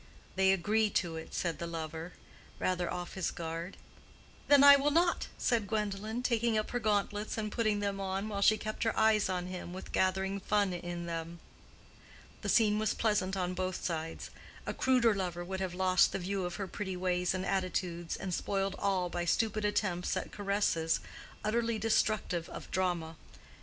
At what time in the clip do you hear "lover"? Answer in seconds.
1.67-2.13, 15.13-15.45